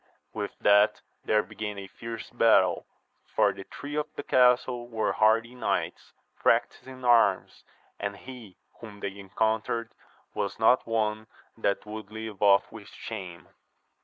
With 0.33 0.57
that 0.61 0.99
there 1.25 1.43
began 1.43 1.77
a 1.77 1.85
fierce 1.85 2.31
battle, 2.31 2.87
for 3.35 3.53
the 3.53 3.65
three 3.65 3.93
of 3.95 4.07
the 4.15 4.23
castle 4.23 4.87
were 4.87 5.11
hardy 5.13 5.53
knights, 5.53 6.11
practised 6.39 6.87
in 6.87 7.05
arms, 7.05 7.63
and 7.99 8.17
he 8.17 8.57
whom 8.79 8.99
they 9.01 9.15
encountered 9.19 9.91
was 10.33 10.57
not 10.57 10.87
one 10.87 11.27
that 11.55 11.85
would 11.85 12.11
leave 12.11 12.41
off 12.41 12.71
with 12.71 12.87
shame. 12.87 13.47